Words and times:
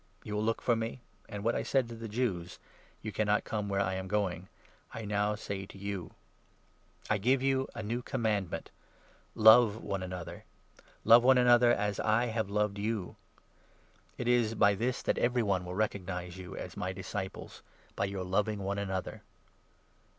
You 0.23 0.33
will 0.33 0.43
look 0.43 0.63
for 0.63 0.75
me; 0.75 0.99
and 1.29 1.43
what 1.43 1.53
I 1.53 1.61
said 1.61 1.87
to 1.89 1.95
the 1.95 2.07
Jews 2.07 2.57
—'You 3.03 3.11
cannot 3.11 3.43
come 3.43 3.69
where 3.69 3.79
I 3.81 3.93
am 3.93 4.07
going 4.07 4.47
'—I 4.95 5.05
now 5.05 5.35
say 5.35 5.67
to 5.67 5.77
you. 5.77 6.15
I 7.07 7.19
give 7.19 7.43
you 7.43 7.67
a 7.75 7.83
new 7.83 8.01
command 8.01 8.45
34 8.49 8.51
ment— 8.51 8.71
Love 9.47 9.83
one 9.83 10.01
another; 10.01 10.43
love 11.03 11.21
one 11.23 11.37
another 11.37 11.71
as 11.71 11.99
I 11.99 12.25
have 12.33 12.49
loved 12.49 12.79
you. 12.79 13.15
It 14.17 14.27
is 14.27 14.55
by 14.55 14.73
this 14.73 15.03
that 15.03 15.19
every 15.19 15.43
one 15.43 15.65
will 15.65 15.75
recognize 15.75 16.35
you 16.35 16.57
as 16.57 16.75
my 16.75 16.87
35 16.87 16.95
disciples— 16.95 17.61
by 17.95 18.05
your 18.05 18.23
loving 18.23 18.57
one 18.63 18.79
another." 18.79 19.21